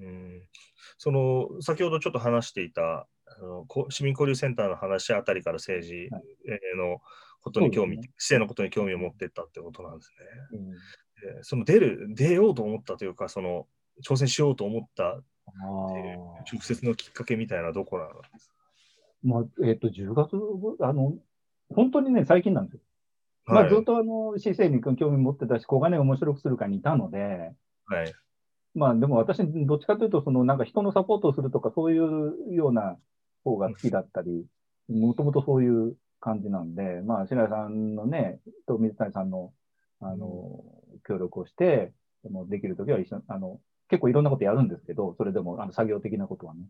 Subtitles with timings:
[0.00, 0.42] うん。
[0.98, 6.08] その先ほどちょっと話していたあのこ市民交流センターの話あたりから政治
[6.76, 7.00] の
[7.42, 10.12] ことに興味、そうです市政のことに興味を持っていったってことなんです
[10.52, 10.58] ね。
[10.58, 10.70] うん。
[10.70, 10.76] で
[11.42, 13.66] その出る、出ようと思ったというか、その
[14.04, 16.52] 挑戦しようと思ったあー。
[16.52, 18.50] 直接のきっかけみたいなどこなんです
[19.22, 20.36] まあ、えっ、と、10月、
[20.80, 21.14] あの、
[21.74, 22.80] 本当にね、最近なんですよ。
[23.46, 27.52] かまあ、ずっとあの、市政に興味持ってたし、小金を面白くする会にいたので、
[27.86, 28.12] はい。
[28.76, 32.98] まあ、でも私、どっちかというと、その、なんか人のサポートをするとか、そういうような
[33.42, 34.44] 方が好きだったり、
[34.88, 39.52] もともとそういう感じなんで、まあ、白井さんのね、と水谷さんの、
[40.00, 40.62] あの、
[41.08, 41.94] 協力をして、
[42.30, 46.68] もうできるときは一緒に、あの、結構いろんなことやるんですけど、それでも、あの、作業的なことはね。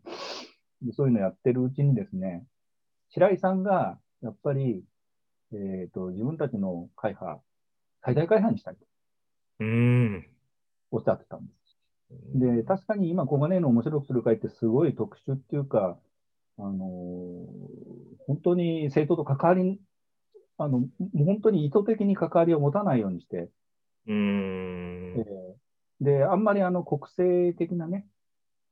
[0.81, 2.45] でそういうのやってるうちにですね、
[3.09, 4.83] 白井さんが、やっぱり、
[5.51, 7.41] えっ、と、自分たちの会派、
[8.03, 8.85] 最大会派にしたいと
[9.59, 10.27] うーん。
[10.91, 11.66] おっしゃってたんです。
[12.09, 15.97] で、確かに今、小金井の面白くする会ってすごい特殊っていうか、
[16.57, 19.79] あのー本当に政党と関わり、
[20.57, 20.83] あの、
[21.25, 23.49] 本当に意図的に関わりを持たないようにして、
[24.05, 25.13] うーん。
[25.17, 25.23] えー
[25.99, 28.05] で、あんまりあの国政的なね、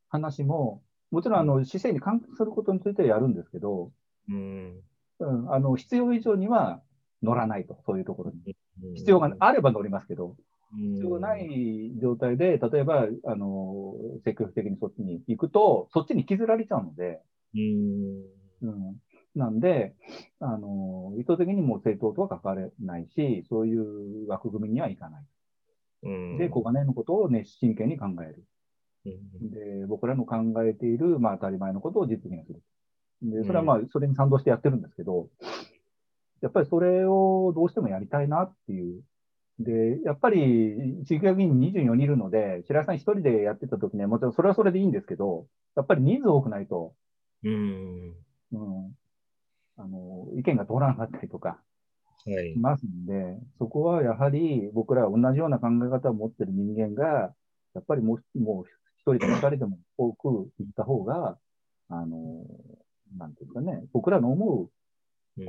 [0.10, 3.92] 話も、もちろんあの市政に関することについてはやるんですけど、
[4.30, 4.82] うん。
[5.20, 6.82] うん、あの必要以上には
[7.24, 8.56] 乗らないと、そういうところに。
[8.84, 10.36] うん必要があれば乗りますけど、
[10.76, 17.22] 必必要がない状態で、例えば、あの、積極的にそっちに行くと、そっちに引きずられちゃうので、
[17.56, 18.26] うん。
[18.62, 18.96] うん。
[19.36, 19.96] なんで、
[20.40, 25.24] あの、意図的にもう政党とは関われないし、そういう枠組みにはいかない。
[26.04, 26.38] うん。
[26.38, 28.44] で、小金井のことを熱真剣に考える。
[29.06, 32.62] うんで、僕らの考えている、まあ当たり前のことを実現する。
[33.22, 35.30] で、それはまあ、それに賛同してやってるんですけど、
[36.42, 39.02] やっぱりそれをどうしてもやりたいなっていう。
[39.60, 46.94] で、やっぱり、地域学院24人いるので、白井さん一人でやってた時ね、もちろんそれはそれでいいんですけど、やっぱり人数多くないと、
[47.44, 48.16] うん。
[48.52, 48.98] うん、
[49.78, 51.62] あの、意見が通らなかったりとか
[52.26, 52.60] はいし。
[52.60, 57.34] ますんで、そこはやはり僕ら同じような考え方を持ってる人間が、
[57.74, 58.66] やっぱりもう、もう
[58.98, 61.38] 一人でも二人でも多く行った方が、
[61.90, 62.44] あの、
[63.18, 64.70] なんていうかね、僕らの思ううん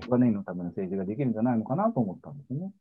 [0.06, 2.72] お金のための政治ができるんじゃないのかなと思ったんですね。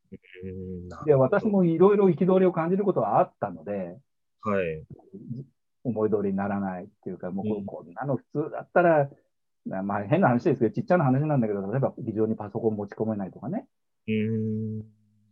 [1.06, 3.98] で、私もいろいろ憤りを感じることはあったので、
[4.42, 4.84] はい。
[5.84, 9.10] 思い通りにならないっていうか、もうこうんなの普通だったら、
[9.66, 13.68] まあ変な話ですけど、ちっちゃな話なんだけど、例えば議場にパソコン持ち込めないとかね。
[14.08, 14.80] うん。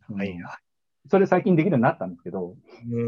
[0.09, 0.29] うんはい。
[0.41, 0.57] は
[1.09, 2.93] それ最近できるようになったんですけど、い。
[2.93, 2.99] う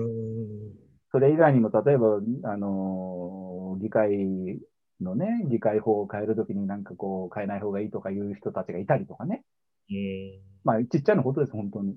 [0.71, 0.85] ん。
[1.11, 4.59] それ以外にも、例えば、あのー議会
[5.01, 9.43] のね、議会法を変えるときになんかこう、変えない方がいいとかいう人たちがいたりとかね。
[9.89, 10.41] うん。
[10.63, 11.95] まあ、ちっちゃなことです、本当に。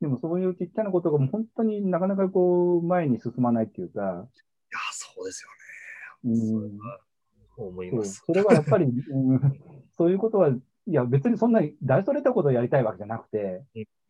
[0.00, 5.46] でも、そういうちっちゃなことが本当になかなかこう、前に進まないっていうか、いや、そうです
[6.24, 6.36] うよね。
[6.36, 7.00] それん、は
[7.56, 8.22] 思います。
[8.26, 9.40] それはやっぱり、うん、
[9.96, 13.64] そういうことは、いや、別にそんなに大それたことをやりたいわけじゃなくて、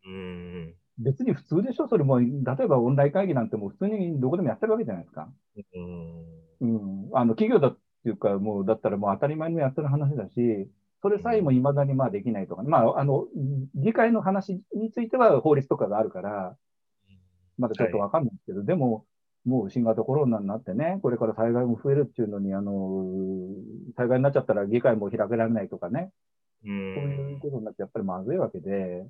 [0.04, 0.74] うん。
[0.98, 5.28] 別に普通でしょ、それも、例えばオンライン会議なんてもう普通にどこでもやってるわけじゃないですか。
[5.56, 6.46] うん。
[6.60, 10.68] うん、あの企業だっていうか、もうだったらもう当たり前にやってる話だし、
[11.02, 13.26] それさえも未だにまあできないとか、まあ、あの
[13.74, 16.56] 議会の話については法律とかがあるから、
[17.58, 19.04] まだちょっとわかんないですけど、でも、
[19.44, 23.04] もう新型コロナになってね、これから災害も増えるっていうのに、あの
[23.96, 26.10] 災害になっちゃったら議会も開けられないとかね、
[26.62, 26.66] う。
[26.66, 29.06] そういうんことになってやっぱりまずいわけで、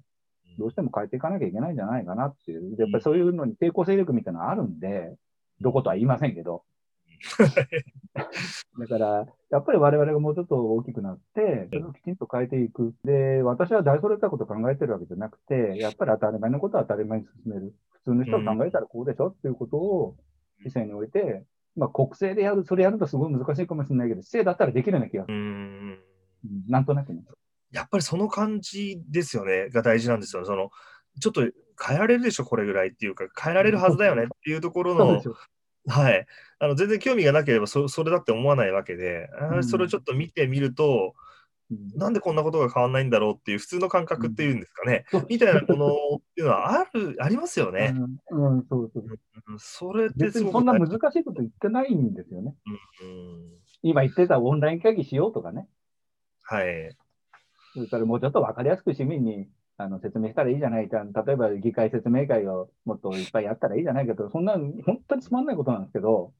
[0.58, 5.14] どうしても変えていかなきゃいけないんじゃないかなっていう、でやっぱりそういうのに抵抗勢力みたいなのあるんで、
[5.60, 6.64] どことは言いませんけど、
[8.78, 12.94] だから、やっぱり我々がもうちょっと大きくなって、それをきちんと変えていく。
[13.04, 17.74] で、私は大それたことを考えてるわけじゃなくて、やっぱり当たり前のことは当たり前に進める。
[17.90, 20.16] 普通の人が考えたらこうでしょっていうことを、
[20.60, 21.44] 市政において、
[21.76, 25.36] まあ国政でやる、それやるとすごい難しいかもしれないけど、市政だったらできるような気がする。
[25.36, 25.42] うん。
[25.42, 26.00] うん
[26.68, 27.24] なんとなくね。
[27.72, 30.44] やっぱりその感じですよね、が大事なんですよ。
[30.44, 30.70] その
[31.20, 35.22] ちょっと変えられるでしょ、これぐらいっていうか、変えられるはずだよねっていうところの
[35.88, 36.26] はい、
[36.58, 41.26] あの全然興味がなければそ、それだって思わないわけで、あーうんそれをちょっと見てみると、うん
[41.96, 45.90] なんでこんなことが変わんないんだろうっていう普通の感覚っていうんですかね、そうみたいなものっ
[46.36, 47.92] ていうのはある、 ありますよね。
[48.30, 49.04] うん、うんそうそう。
[49.04, 52.54] うんそれって別にそんな難しいこと言ってないんですよね。
[53.02, 55.66] うん今言ってたオンライン会議しようとかね。
[56.42, 56.96] はい。
[57.74, 61.04] それからもうちょっと分かりやすく市民にあの説明したらいいじゃないか。
[61.26, 66.32] 例えば議会説明会をもっといっぱいやったらいいじゃないかと、そんな本当につまんないことなんですけど、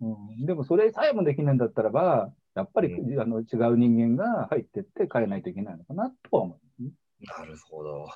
[0.00, 6.90] うんうん、でもそれさえもできないんだったらば、やっぱり、うあの違う人間が入ってって変えないといけないのかなとは思う、ね。
[7.20, 8.06] なるほど。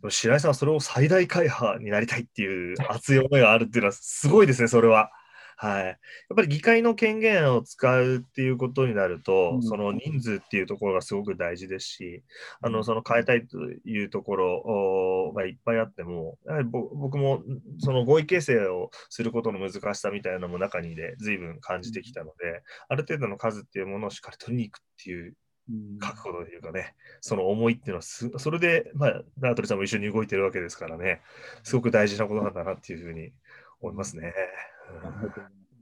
[0.00, 5.10] でも白井さんはそれを最大会派になりたいっていう熱い思いがあるっていうのはすごいですね、それは。
[5.58, 5.86] はい。
[5.86, 5.96] やっ
[6.36, 12.22] ぱり議会の権限を使うっていうことになると、うんその人数っていうところがすごく大事ですし、
[12.60, 17.42] あの、うんその変えたいというところおがいっぱいあっても、やはりぼ僕も
[17.78, 25.34] その合意形成をすることの難しさみたいなのも中にで随分感じてきたので、ある程度の数っていうものをしっかり取りに行くっていう
[25.70, 31.22] うん覚悟というかね、その思いっていうのはす、それで、まあ、ナートリさんも一緒に動いてるわけですからね、
[31.64, 33.32] すごく大事なことなんだなっていうふうに
[33.80, 34.34] 思いますね。
[34.90, 35.20] うん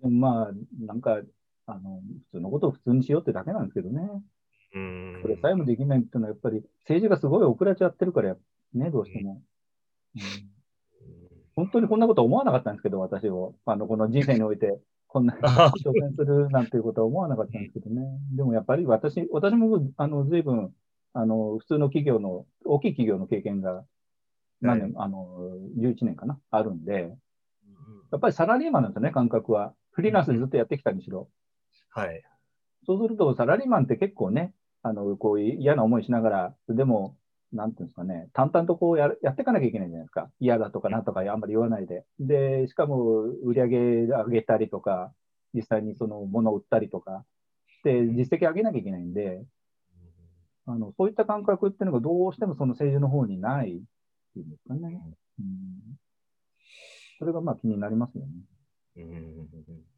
[0.02, 0.50] でもまあ、
[0.84, 1.20] なんか、
[1.66, 4.02] あの、普通のことを普通にしようってだけなんですけどね。
[4.74, 8.36] うんそれさえもできないっていうのは、やっぱり政治がすごい遅れちゃってるから、
[8.74, 9.42] ね、どうしても。
[10.16, 10.54] うん
[11.56, 13.54] 本当にこんなこと思わなかったんですけど、私を。
[13.64, 18.02] あの、この人生において、こんなあ 挑戦するなんていうことは思わなかったんですけどね。
[18.32, 20.74] でもやっぱり私、私も、あの、随分、
[21.12, 23.84] あの、普通の企業の、大きい企業の経験が、
[24.60, 27.16] 何年、あの、11年かな、あるんで、
[28.12, 29.74] やっぱりサラリーマンなんですよね、感覚は。
[29.92, 31.28] フリーランスでずっとやってきたにしろ。
[31.90, 32.22] はい。
[32.86, 34.52] そうすると、サラリーマンって結構ね、
[34.82, 37.16] あの、こういう嫌な思いしながら、でも、
[37.52, 40.28] なんていうんですかね、淡々とこうやるやっていかなきゃいけないじゃないですか。
[40.40, 42.04] 嫌だとかなんとかあんまり言わないで。
[42.18, 45.12] で、しかも売り上げ上げたりとか、
[45.54, 47.24] 実際にその物を売ったりとか、
[47.84, 49.44] で、実績上げなきゃいけないんで、
[50.66, 53.80] あの、そういった感覚っていうのがどうしてもその政治の方にないっ
[54.34, 55.00] ていうんですかね。
[55.38, 55.98] うん、
[57.24, 58.32] それがまあ気になりますよね。
[58.96, 59.00] う
[59.72, 59.93] ん